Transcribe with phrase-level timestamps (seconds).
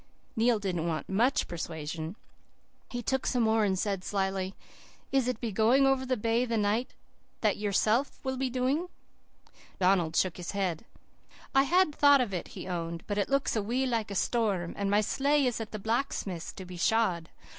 [0.35, 2.15] "Neil didn't want MUCH persuasion.
[2.89, 4.55] He took some more, and said slyly,
[5.11, 6.95] "'Is it going over the bay the night
[7.41, 8.87] that yourself will be doing?'
[9.79, 10.85] "Donald shook his head.
[11.53, 14.73] "'I had thought of it,' he owned, 'but it looks a wee like a storm,
[14.75, 17.29] and my sleigh is at the blacksmith's to be shod.